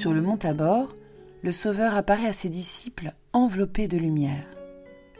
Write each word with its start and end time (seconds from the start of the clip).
Sur 0.00 0.14
le 0.14 0.22
mont 0.22 0.38
Tabor, 0.38 0.94
le 1.42 1.52
Sauveur 1.52 1.94
apparaît 1.94 2.28
à 2.28 2.32
ses 2.32 2.48
disciples 2.48 3.12
enveloppé 3.34 3.86
de 3.86 3.98
lumière. 3.98 4.46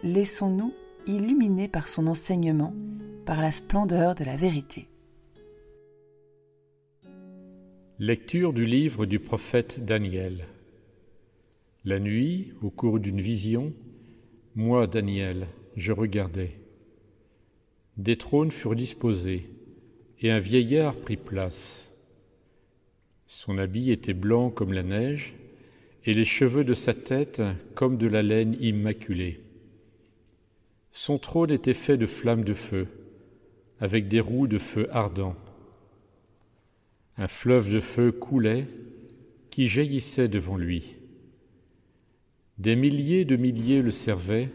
Laissons-nous 0.02 0.72
illuminer 1.06 1.68
par 1.68 1.86
son 1.86 2.06
enseignement, 2.06 2.72
par 3.26 3.42
la 3.42 3.52
splendeur 3.52 4.14
de 4.14 4.24
la 4.24 4.36
vérité. 4.36 4.88
Lecture 7.98 8.54
du 8.54 8.64
livre 8.64 9.04
du 9.04 9.18
prophète 9.20 9.84
Daniel. 9.84 10.46
La 11.84 11.98
nuit, 11.98 12.54
au 12.62 12.70
cours 12.70 13.00
d'une 13.00 13.20
vision, 13.20 13.74
moi, 14.54 14.86
Daniel, 14.86 15.48
je 15.76 15.92
regardais. 15.92 16.58
Des 17.98 18.16
trônes 18.16 18.50
furent 18.50 18.76
disposés, 18.76 19.50
et 20.22 20.30
un 20.30 20.38
vieillard 20.38 20.96
prit 20.96 21.18
place. 21.18 21.89
Son 23.42 23.56
habit 23.56 23.90
était 23.90 24.12
blanc 24.12 24.50
comme 24.50 24.74
la 24.74 24.82
neige, 24.82 25.32
et 26.04 26.12
les 26.12 26.26
cheveux 26.26 26.62
de 26.62 26.74
sa 26.74 26.92
tête 26.92 27.40
comme 27.74 27.96
de 27.96 28.06
la 28.06 28.20
laine 28.20 28.54
immaculée. 28.60 29.40
Son 30.90 31.18
trône 31.18 31.50
était 31.50 31.72
fait 31.72 31.96
de 31.96 32.04
flammes 32.04 32.44
de 32.44 32.52
feu, 32.52 32.86
avec 33.80 34.08
des 34.08 34.20
roues 34.20 34.46
de 34.46 34.58
feu 34.58 34.88
ardent. 34.90 35.36
Un 37.16 37.28
fleuve 37.28 37.72
de 37.72 37.80
feu 37.80 38.12
coulait, 38.12 38.66
qui 39.48 39.68
jaillissait 39.68 40.28
devant 40.28 40.58
lui. 40.58 40.96
Des 42.58 42.76
milliers 42.76 43.24
de 43.24 43.36
milliers 43.36 43.80
le 43.80 43.90
servaient, 43.90 44.50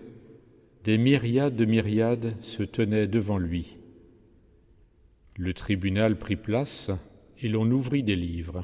des 0.84 1.00
myriades 1.00 1.56
de 1.56 1.66
myriades 1.66 2.36
se 2.40 2.62
tenaient 2.62 3.08
devant 3.08 3.40
lui. 3.40 3.80
Le 5.38 5.56
tribunal 5.56 6.20
prit 6.20 6.36
place, 6.36 6.92
et 7.42 7.50
l'on 7.50 7.72
ouvrit 7.72 8.04
des 8.04 8.16
livres. 8.16 8.64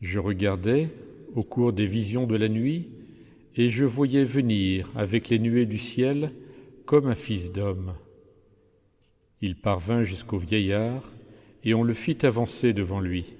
Je 0.00 0.18
regardais 0.18 0.88
au 1.34 1.42
cours 1.42 1.72
des 1.72 1.86
visions 1.86 2.26
de 2.26 2.36
la 2.36 2.48
nuit, 2.48 2.88
et 3.56 3.70
je 3.70 3.84
voyais 3.84 4.24
venir 4.24 4.90
avec 4.94 5.28
les 5.28 5.38
nuées 5.38 5.66
du 5.66 5.78
ciel 5.78 6.32
comme 6.84 7.06
un 7.06 7.14
fils 7.14 7.50
d'homme. 7.52 7.94
Il 9.40 9.56
parvint 9.56 10.02
jusqu'au 10.02 10.38
vieillard, 10.38 11.12
et 11.64 11.74
on 11.74 11.82
le 11.82 11.94
fit 11.94 12.24
avancer 12.24 12.72
devant 12.72 13.00
lui. 13.00 13.34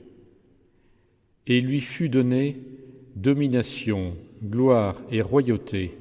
Et 1.46 1.60
lui 1.60 1.80
fut 1.80 2.08
donné 2.08 2.58
domination, 3.16 4.16
gloire 4.44 5.00
et 5.10 5.22
royauté. 5.22 5.96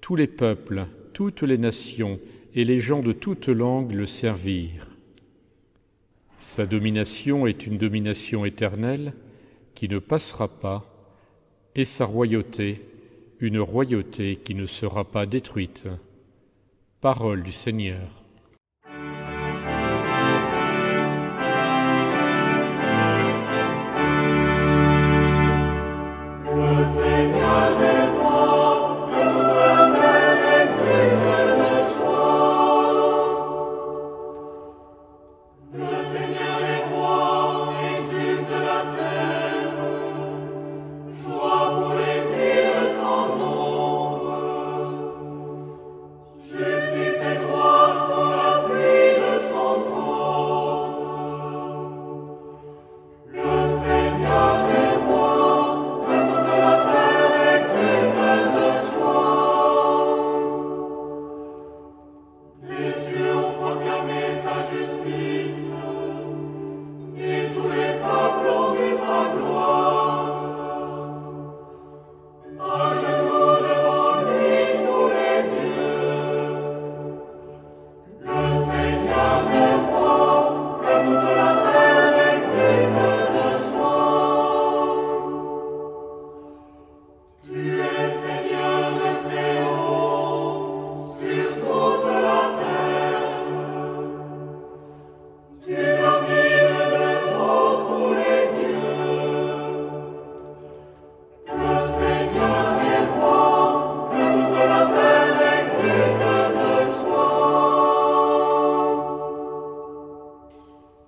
Tous 0.00 0.16
les 0.16 0.26
peuples, 0.26 0.86
toutes 1.12 1.42
les 1.42 1.58
nations 1.58 2.20
et 2.54 2.64
les 2.64 2.80
gens 2.80 3.02
de 3.02 3.12
toutes 3.12 3.48
langues 3.48 3.92
le 3.92 4.06
servirent. 4.06 4.88
Sa 6.36 6.66
domination 6.66 7.46
est 7.46 7.66
une 7.66 7.78
domination 7.78 8.44
éternelle 8.44 9.14
qui 9.74 9.88
ne 9.88 9.98
passera 9.98 10.48
pas, 10.48 10.84
et 11.74 11.84
sa 11.84 12.04
royauté 12.04 12.82
une 13.42 13.58
royauté 13.58 14.36
qui 14.36 14.54
ne 14.54 14.66
sera 14.66 15.04
pas 15.04 15.26
détruite. 15.26 15.88
Parole 17.00 17.42
du 17.42 17.50
Seigneur. 17.50 18.21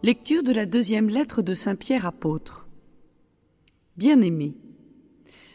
Lecture 0.04 0.42
de 0.42 0.52
la 0.52 0.66
deuxième 0.66 1.08
lettre 1.08 1.40
de 1.40 1.54
Saint 1.54 1.76
Pierre 1.76 2.04
apôtre. 2.04 2.68
Bien-aimés, 3.96 4.54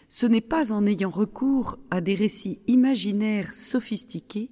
ce 0.08 0.26
n'est 0.26 0.42
pas 0.42 0.74
en 0.74 0.88
ayant 0.88 1.12
recours 1.12 1.78
à 1.92 2.02
des 2.02 2.16
récits 2.16 2.60
imaginaires 2.66 3.54
sophistiqués 3.54 4.50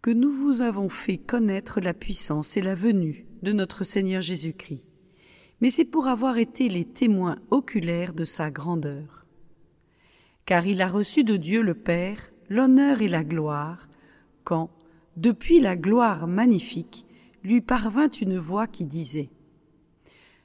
que 0.00 0.12
nous 0.12 0.30
vous 0.30 0.62
avons 0.62 0.88
fait 0.88 1.16
connaître 1.18 1.80
la 1.80 1.92
puissance 1.92 2.56
et 2.56 2.62
la 2.62 2.76
venue 2.76 3.26
de 3.42 3.50
notre 3.50 3.82
Seigneur 3.82 4.20
Jésus-Christ, 4.20 4.86
mais 5.60 5.70
c'est 5.70 5.84
pour 5.84 6.06
avoir 6.06 6.38
été 6.38 6.68
les 6.68 6.84
témoins 6.84 7.40
oculaires 7.50 8.12
de 8.14 8.22
sa 8.22 8.52
grandeur. 8.52 9.26
Car 10.46 10.68
il 10.68 10.82
a 10.82 10.88
reçu 10.88 11.24
de 11.24 11.34
Dieu 11.34 11.62
le 11.62 11.74
Père 11.74 12.30
l'honneur 12.48 13.02
et 13.02 13.08
la 13.08 13.24
gloire, 13.24 13.88
quand, 14.44 14.70
depuis 15.16 15.58
la 15.58 15.74
gloire 15.74 16.28
magnifique, 16.28 17.07
lui 17.48 17.62
parvint 17.62 18.10
une 18.10 18.36
voix 18.36 18.66
qui 18.66 18.84
disait 18.84 19.30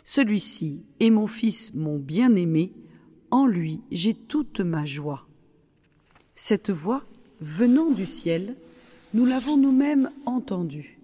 Celui-ci 0.06 0.84
est 1.02 1.10
mon 1.10 1.28
fils 1.28 1.74
mon 1.74 2.00
bien-aimé, 2.00 2.72
en 3.30 3.46
lui 3.46 3.82
j'ai 3.92 4.14
toute 4.14 4.62
ma 4.62 4.86
joie. 4.86 5.28
Cette 6.34 6.70
voix, 6.70 7.04
venant 7.42 7.92
du 7.92 8.06
ciel, 8.06 8.56
nous 9.14 9.26
l'avons 9.26 9.58
nous-mêmes 9.58 10.10
entendue 10.26 10.98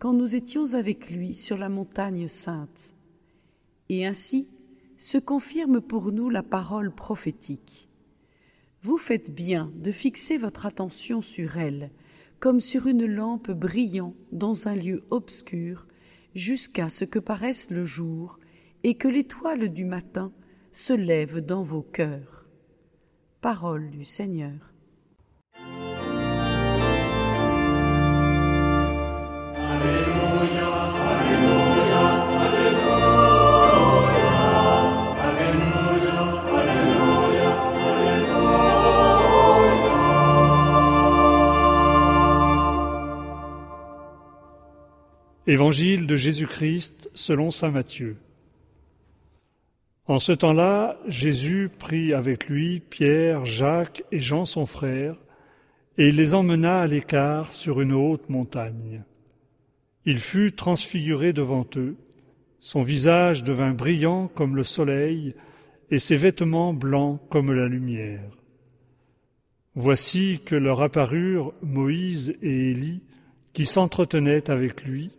quand 0.00 0.12
nous 0.12 0.34
étions 0.34 0.74
avec 0.74 1.08
lui 1.10 1.32
sur 1.32 1.56
la 1.56 1.68
montagne 1.68 2.26
sainte. 2.26 2.96
Et 3.88 4.04
ainsi 4.04 4.48
se 4.98 5.18
confirme 5.18 5.80
pour 5.80 6.10
nous 6.10 6.30
la 6.30 6.42
parole 6.42 6.92
prophétique. 6.92 7.88
Vous 8.82 8.98
faites 8.98 9.32
bien 9.32 9.70
de 9.76 9.92
fixer 9.92 10.36
votre 10.36 10.66
attention 10.66 11.22
sur 11.22 11.58
elle, 11.58 11.90
comme 12.44 12.60
sur 12.60 12.86
une 12.86 13.06
lampe 13.06 13.50
brillant 13.50 14.14
dans 14.30 14.68
un 14.68 14.74
lieu 14.74 15.02
obscur, 15.08 15.86
jusqu'à 16.34 16.90
ce 16.90 17.06
que 17.06 17.18
paraisse 17.18 17.70
le 17.70 17.84
jour 17.84 18.38
et 18.82 18.98
que 18.98 19.08
l'étoile 19.08 19.70
du 19.70 19.86
matin 19.86 20.30
se 20.70 20.92
lève 20.92 21.40
dans 21.40 21.62
vos 21.62 21.80
cœurs. 21.80 22.44
Parole 23.40 23.88
du 23.88 24.04
Seigneur. 24.04 24.73
Évangile 45.46 46.06
de 46.06 46.16
Jésus-Christ 46.16 47.10
selon 47.12 47.50
Saint 47.50 47.70
Matthieu. 47.70 48.16
En 50.06 50.18
ce 50.18 50.32
temps-là, 50.32 50.98
Jésus 51.06 51.70
prit 51.78 52.14
avec 52.14 52.48
lui 52.48 52.80
Pierre, 52.80 53.44
Jacques 53.44 54.04
et 54.10 54.20
Jean 54.20 54.46
son 54.46 54.64
frère, 54.64 55.16
et 55.98 56.08
il 56.08 56.16
les 56.16 56.32
emmena 56.32 56.80
à 56.80 56.86
l'écart 56.86 57.52
sur 57.52 57.82
une 57.82 57.92
haute 57.92 58.30
montagne. 58.30 59.02
Il 60.06 60.18
fut 60.18 60.52
transfiguré 60.52 61.34
devant 61.34 61.66
eux. 61.76 61.96
Son 62.60 62.82
visage 62.82 63.44
devint 63.44 63.74
brillant 63.74 64.28
comme 64.28 64.56
le 64.56 64.64
soleil, 64.64 65.34
et 65.90 65.98
ses 65.98 66.16
vêtements 66.16 66.72
blancs 66.72 67.20
comme 67.28 67.52
la 67.52 67.68
lumière. 67.68 68.30
Voici 69.74 70.40
que 70.42 70.56
leur 70.56 70.80
apparurent 70.80 71.52
Moïse 71.60 72.34
et 72.40 72.70
Élie, 72.70 73.02
qui 73.52 73.66
s'entretenaient 73.66 74.50
avec 74.50 74.84
lui. 74.84 75.10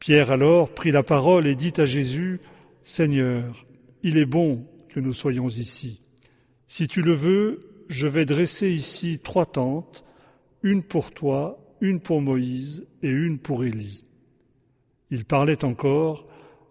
Pierre 0.00 0.30
alors 0.30 0.72
prit 0.72 0.92
la 0.92 1.02
parole 1.02 1.46
et 1.46 1.54
dit 1.54 1.74
à 1.76 1.84
Jésus, 1.84 2.40
Seigneur, 2.84 3.66
il 4.02 4.16
est 4.16 4.24
bon 4.24 4.66
que 4.88 4.98
nous 4.98 5.12
soyons 5.12 5.48
ici. 5.48 6.00
Si 6.68 6.88
tu 6.88 7.02
le 7.02 7.12
veux, 7.12 7.84
je 7.88 8.06
vais 8.06 8.24
dresser 8.24 8.70
ici 8.70 9.20
trois 9.22 9.44
tentes, 9.44 10.06
une 10.62 10.82
pour 10.82 11.12
toi, 11.12 11.76
une 11.82 12.00
pour 12.00 12.22
Moïse 12.22 12.86
et 13.02 13.10
une 13.10 13.38
pour 13.38 13.62
Élie. 13.62 14.04
Il 15.10 15.26
parlait 15.26 15.66
encore 15.66 16.26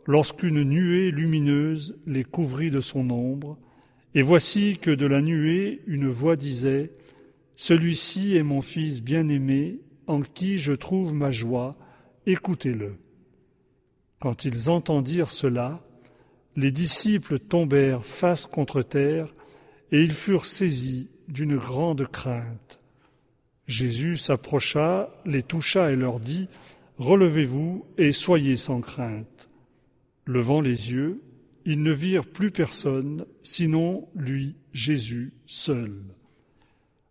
lorsqu'une 0.07 0.63
nuée 0.63 1.11
lumineuse 1.11 1.99
les 2.07 2.23
couvrit 2.23 2.71
de 2.71 2.81
son 2.81 3.11
ombre, 3.11 3.59
et 4.15 4.23
voici 4.23 4.79
que 4.79 4.89
de 4.89 5.05
la 5.05 5.21
nuée 5.21 5.81
une 5.85 6.07
voix 6.07 6.35
disait 6.35 6.93
Celui-ci 7.55 8.35
est 8.35 8.43
mon 8.43 8.63
Fils 8.63 9.03
bien-aimé, 9.03 9.81
en 10.07 10.21
qui 10.21 10.57
je 10.57 10.73
trouve 10.73 11.13
ma 11.13 11.29
joie, 11.29 11.77
écoutez-le. 12.25 12.95
Quand 14.19 14.45
ils 14.45 14.69
entendirent 14.69 15.29
cela, 15.29 15.79
les 16.55 16.71
disciples 16.71 17.39
tombèrent 17.39 18.05
face 18.05 18.47
contre 18.47 18.81
terre, 18.81 19.33
et 19.91 20.01
ils 20.01 20.11
furent 20.11 20.45
saisis 20.45 21.09
d'une 21.27 21.57
grande 21.57 22.05
crainte. 22.07 22.79
Jésus 23.65 24.17
s'approcha, 24.17 25.09
les 25.25 25.43
toucha 25.43 25.91
et 25.91 25.95
leur 25.95 26.19
dit 26.19 26.47
Relevez-vous 26.97 27.85
et 27.97 28.11
soyez 28.11 28.57
sans 28.57 28.81
crainte. 28.81 29.49
Levant 30.25 30.59
les 30.59 30.91
yeux, 30.91 31.21
ils 31.65 31.81
ne 31.81 31.93
virent 31.93 32.25
plus 32.25 32.51
personne, 32.51 33.25
sinon 33.41 34.07
lui, 34.15 34.55
Jésus, 34.73 35.33
seul. 35.45 35.93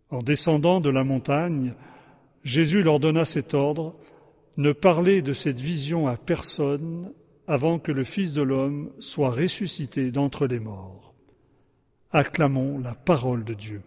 En 0.09 0.19
descendant 0.19 0.79
de 0.79 0.89
la 0.89 1.03
montagne, 1.03 1.73
Jésus 2.43 2.83
leur 2.83 2.99
donna 2.99 3.25
cet 3.25 3.53
ordre 3.53 3.95
Ne 4.59 4.73
parlez 4.73 5.21
de 5.21 5.31
cette 5.31 5.61
vision 5.61 6.09
à 6.09 6.17
personne 6.17 7.13
avant 7.47 7.79
que 7.79 7.93
le 7.93 8.03
Fils 8.03 8.33
de 8.33 8.41
l'homme 8.41 8.91
soit 8.99 9.31
ressuscité 9.31 10.11
d'entre 10.11 10.47
les 10.47 10.59
morts. 10.59 11.13
Acclamons 12.11 12.77
la 12.77 12.93
parole 12.93 13.45
de 13.45 13.53
Dieu. 13.53 13.81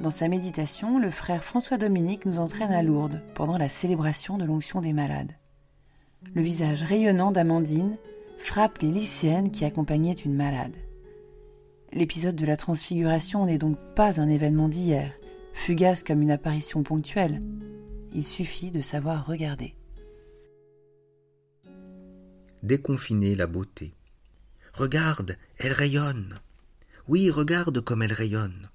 Dans 0.00 0.12
sa 0.12 0.28
méditation, 0.28 1.00
le 1.00 1.10
frère 1.10 1.42
François 1.42 1.76
Dominique 1.76 2.24
nous 2.24 2.38
entraîne 2.38 2.70
à 2.70 2.84
Lourdes 2.84 3.20
pendant 3.34 3.58
la 3.58 3.68
célébration 3.68 4.38
de 4.38 4.44
l'onction 4.44 4.80
des 4.80 4.92
malades. 4.92 5.32
Le 6.34 6.42
visage 6.42 6.84
rayonnant 6.84 7.32
d'Amandine 7.32 7.96
frappe 8.38 8.78
les 8.78 8.92
lycéennes 8.92 9.50
qui 9.50 9.64
accompagnaient 9.64 10.12
une 10.12 10.36
malade. 10.36 10.76
L'épisode 11.92 12.36
de 12.36 12.46
la 12.46 12.56
transfiguration 12.56 13.44
n'est 13.44 13.58
donc 13.58 13.76
pas 13.96 14.20
un 14.20 14.28
événement 14.28 14.68
d'hier, 14.68 15.10
fugace 15.52 16.04
comme 16.04 16.22
une 16.22 16.30
apparition 16.30 16.84
ponctuelle. 16.84 17.42
Il 18.14 18.24
suffit 18.24 18.70
de 18.70 18.80
savoir 18.80 19.26
regarder. 19.26 19.74
Déconfiner 22.62 23.34
la 23.34 23.48
beauté. 23.48 23.92
Regarde, 24.72 25.36
elle 25.58 25.72
rayonne. 25.72 26.38
Oui, 27.08 27.30
regarde 27.30 27.80
comme 27.80 28.02
elle 28.02 28.12
rayonne. 28.12 28.70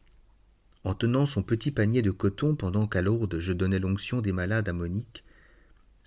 En 0.84 0.94
tenant 0.94 1.26
son 1.26 1.42
petit 1.42 1.72
panier 1.72 2.02
de 2.02 2.12
coton 2.12 2.56
pendant 2.56 2.86
qu'à 2.86 3.02
Lourdes 3.02 3.40
je 3.40 3.54
donnais 3.54 3.80
l'onction 3.80 4.22
des 4.22 4.32
malades 4.32 4.70
à 4.70 4.74
Monique, 4.74 5.24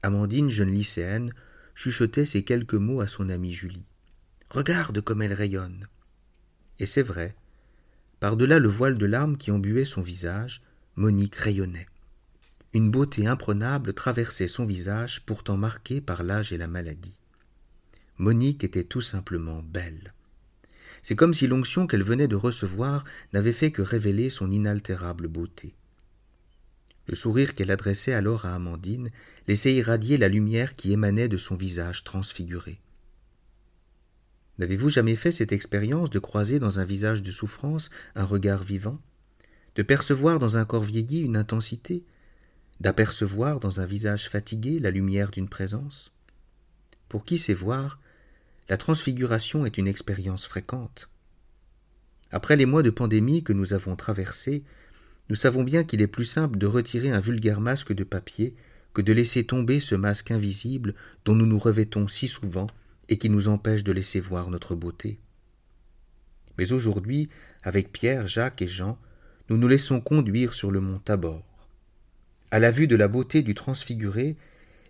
Amandine, 0.02 0.50
jeune 0.50 0.70
lycéenne, 0.70 1.32
chuchotait 1.74 2.24
ces 2.24 2.42
quelques 2.42 2.74
mots 2.74 3.00
à 3.00 3.06
son 3.06 3.28
amie 3.28 3.54
Julie. 3.54 3.88
Regarde 4.50 5.00
comme 5.00 5.22
elle 5.22 5.32
rayonne. 5.32 5.88
Et 6.78 6.86
c'est 6.86 7.02
vrai. 7.02 7.34
Par-delà 8.20 8.58
le 8.58 8.68
voile 8.68 8.98
de 8.98 9.06
larmes 9.06 9.36
qui 9.36 9.50
embuait 9.50 9.84
son 9.84 10.02
visage, 10.02 10.62
Monique 10.96 11.36
rayonnait. 11.36 11.86
Une 12.74 12.90
beauté 12.90 13.26
imprenable 13.26 13.92
traversait 13.92 14.48
son 14.48 14.64
visage, 14.64 15.22
pourtant 15.26 15.58
marqué 15.58 16.00
par 16.00 16.22
l'âge 16.22 16.52
et 16.52 16.58
la 16.58 16.66
maladie. 16.66 17.18
Monique 18.16 18.64
était 18.64 18.84
tout 18.84 19.02
simplement 19.02 19.62
belle. 19.62 20.14
C'est 21.02 21.16
comme 21.16 21.34
si 21.34 21.46
l'onction 21.46 21.86
qu'elle 21.86 22.02
venait 22.02 22.28
de 22.28 22.36
recevoir 22.36 23.04
n'avait 23.32 23.52
fait 23.52 23.72
que 23.72 23.82
révéler 23.82 24.30
son 24.30 24.50
inaltérable 24.50 25.28
beauté. 25.28 25.74
Le 27.08 27.14
sourire 27.14 27.54
qu'elle 27.54 27.70
adressait 27.70 28.14
alors 28.14 28.46
à 28.46 28.54
Amandine 28.54 29.10
laissait 29.48 29.74
irradier 29.74 30.16
la 30.16 30.28
lumière 30.28 30.76
qui 30.76 30.92
émanait 30.92 31.28
de 31.28 31.36
son 31.36 31.56
visage 31.56 32.04
transfiguré. 32.04 32.80
N'avez-vous 34.58 34.90
jamais 34.90 35.16
fait 35.16 35.32
cette 35.32 35.52
expérience 35.52 36.10
de 36.10 36.20
croiser 36.20 36.58
dans 36.58 36.78
un 36.78 36.84
visage 36.84 37.22
de 37.22 37.32
souffrance 37.32 37.90
un 38.14 38.24
regard 38.24 38.62
vivant, 38.62 39.00
de 39.74 39.82
percevoir 39.82 40.38
dans 40.38 40.56
un 40.56 40.64
corps 40.64 40.84
vieilli 40.84 41.18
une 41.18 41.36
intensité, 41.36 42.04
d'apercevoir 42.82 43.60
dans 43.60 43.80
un 43.80 43.86
visage 43.86 44.28
fatigué 44.28 44.80
la 44.80 44.90
lumière 44.90 45.30
d'une 45.30 45.48
présence 45.48 46.10
Pour 47.08 47.24
qui 47.24 47.38
sait 47.38 47.54
voir, 47.54 48.00
la 48.68 48.76
transfiguration 48.76 49.64
est 49.64 49.78
une 49.78 49.86
expérience 49.86 50.48
fréquente. 50.48 51.08
Après 52.32 52.56
les 52.56 52.66
mois 52.66 52.82
de 52.82 52.90
pandémie 52.90 53.44
que 53.44 53.52
nous 53.52 53.72
avons 53.72 53.94
traversés, 53.94 54.64
nous 55.28 55.36
savons 55.36 55.62
bien 55.62 55.84
qu'il 55.84 56.02
est 56.02 56.08
plus 56.08 56.24
simple 56.24 56.58
de 56.58 56.66
retirer 56.66 57.12
un 57.12 57.20
vulgaire 57.20 57.60
masque 57.60 57.92
de 57.92 58.02
papier 58.02 58.56
que 58.94 59.00
de 59.00 59.12
laisser 59.12 59.44
tomber 59.44 59.78
ce 59.78 59.94
masque 59.94 60.32
invisible 60.32 60.96
dont 61.24 61.36
nous 61.36 61.46
nous 61.46 61.60
revêtons 61.60 62.08
si 62.08 62.26
souvent 62.26 62.66
et 63.08 63.16
qui 63.16 63.30
nous 63.30 63.46
empêche 63.46 63.84
de 63.84 63.92
laisser 63.92 64.18
voir 64.18 64.50
notre 64.50 64.74
beauté. 64.74 65.20
Mais 66.58 66.72
aujourd'hui, 66.72 67.28
avec 67.62 67.92
Pierre, 67.92 68.26
Jacques 68.26 68.60
et 68.60 68.66
Jean, 68.66 68.98
nous 69.48 69.56
nous 69.56 69.68
laissons 69.68 70.00
conduire 70.00 70.52
sur 70.52 70.72
le 70.72 70.80
mont 70.80 70.98
Tabor. 70.98 71.51
À 72.52 72.58
la 72.58 72.70
vue 72.70 72.86
de 72.86 72.96
la 72.96 73.08
beauté 73.08 73.40
du 73.40 73.54
transfiguré, 73.54 74.36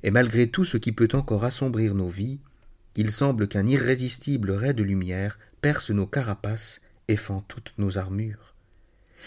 et 0.03 0.11
malgré 0.11 0.49
tout 0.49 0.65
ce 0.65 0.77
qui 0.77 0.91
peut 0.91 1.09
encore 1.13 1.45
assombrir 1.45 1.95
nos 1.95 2.09
vies, 2.09 2.41
il 2.97 3.13
semble 3.13 3.47
qu'un 3.47 3.69
irrésistible 3.69 4.51
ray 4.51 4.75
de 4.75 4.83
lumière 4.83 5.39
perce 5.61 5.91
nos 5.91 6.09
carapaces 6.09 6.81
et 7.07 7.15
fend 7.15 7.41
toutes 7.43 7.73
nos 7.79 7.99
armures. 7.99 8.57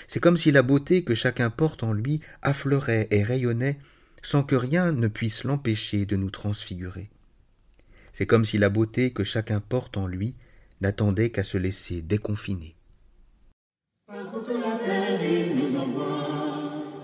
C'est 0.09 0.19
comme 0.19 0.35
si 0.35 0.51
la 0.51 0.63
beauté 0.63 1.05
que 1.05 1.15
chacun 1.15 1.49
porte 1.49 1.83
en 1.83 1.93
lui 1.93 2.19
affleurait 2.41 3.07
et 3.09 3.23
rayonnait 3.23 3.79
sans 4.21 4.43
que 4.43 4.55
rien 4.55 4.91
ne 4.91 5.07
puisse 5.07 5.45
l'empêcher 5.45 6.05
de 6.05 6.17
nous 6.17 6.29
transfigurer. 6.29 7.09
C'est 8.11 8.25
comme 8.25 8.43
si 8.43 8.57
la 8.57 8.69
beauté 8.69 9.13
que 9.13 9.23
chacun 9.23 9.61
porte 9.61 9.95
en 9.95 10.07
lui 10.07 10.35
n'attendait 10.81 11.29
qu'à 11.29 11.43
se 11.43 11.57
laisser 11.57 12.01
déconfiner. 12.01 12.75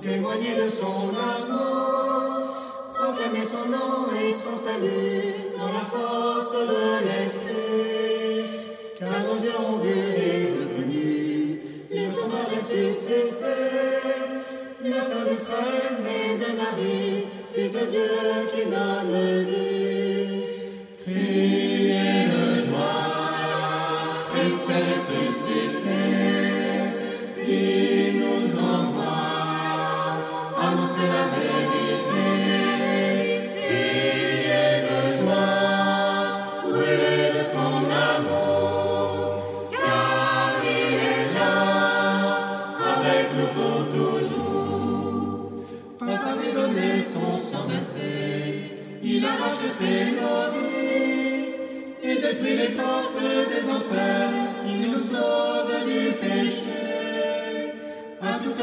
Témoigner 0.01 0.55
de 0.55 0.65
son 0.65 1.09
amour, 1.33 2.55
proclamer 2.93 3.45
son 3.45 3.69
nom 3.69 4.07
et 4.19 4.33
son 4.33 4.55
salut 4.55 5.33
dans 5.57 5.71
la 5.77 5.85
force 5.93 6.53
de 6.53 6.83
l'esprit, 7.07 8.45
car 8.99 9.19
nos 9.27 9.39
yeux 9.43 9.59
ont 9.59 9.77
vu 9.77 10.21
le 14.83 14.99
Saint 15.01 15.25
d'Israël 15.29 15.93
né 16.03 16.37
de 16.37 16.49
Marie, 16.57 17.25
Fils 17.53 17.73
de 17.73 17.85
Dieu 17.85 18.47
qui 18.51 18.63
donne 18.65 19.43
vie. 19.45 20.43
Criez 21.03 22.25
de 22.33 22.43
joie, 22.65 23.07
Christ 24.31 24.67
est 24.69 24.85
ressuscité, 24.91 26.01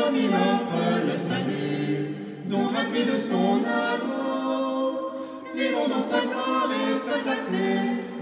Homme 0.08 0.16
il 0.16 0.30
offre 0.30 1.06
le 1.06 1.16
salut, 1.16 2.14
dont 2.46 2.72
gratuit 2.72 3.04
de 3.04 3.18
son 3.18 3.60
amour. 3.62 5.12
Vivons 5.54 5.88
dans 5.88 6.00
sa 6.00 6.20
gloire 6.20 6.70
et 6.72 6.94
sa 6.94 7.18
clarté, 7.18 7.68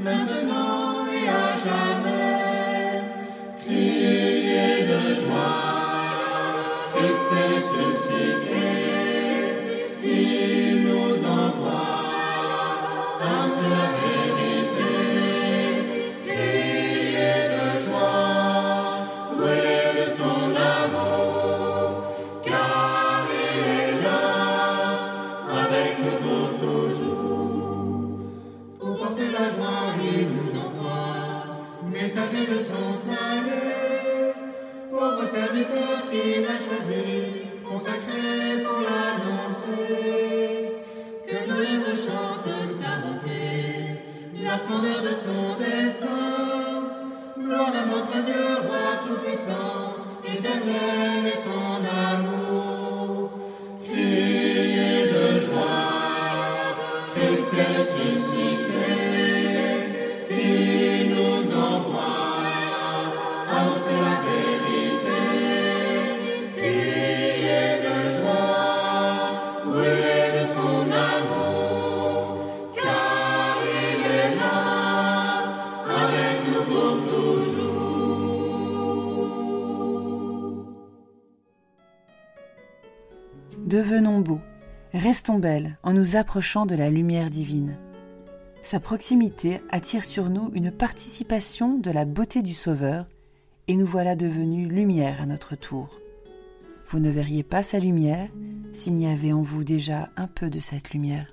maintenant 0.02 1.06
et 1.06 1.28
à 1.28 1.56
jamais. 1.64 2.35
Amen. 50.66 50.95
Devenons 83.66 84.20
beaux, 84.20 84.40
restons 84.92 85.40
belles 85.40 85.76
en 85.82 85.92
nous 85.92 86.14
approchant 86.14 86.66
de 86.66 86.76
la 86.76 86.88
lumière 86.88 87.30
divine. 87.30 87.76
Sa 88.62 88.78
proximité 88.78 89.61
attire 89.70 90.04
sur 90.04 90.30
nous 90.30 90.52
une 90.54 90.70
participation 90.70 91.76
de 91.76 91.90
la 91.90 92.04
beauté 92.04 92.42
du 92.42 92.54
Sauveur, 92.54 93.08
et 93.66 93.75
nous 93.75 93.87
voilà 93.87 94.14
devenus 94.14 94.68
lumière 94.68 95.20
à 95.20 95.26
notre 95.26 95.56
tour. 95.56 96.00
Vous 96.87 97.00
ne 97.00 97.11
verriez 97.11 97.42
pas 97.42 97.64
sa 97.64 97.80
lumière 97.80 98.28
s'il 98.73 98.94
n'y 98.94 99.08
avait 99.08 99.32
en 99.32 99.42
vous 99.42 99.64
déjà 99.64 100.11
un 100.16 100.28
peu 100.28 100.49
de 100.49 100.61
cette 100.61 100.92
lumière. 100.92 101.32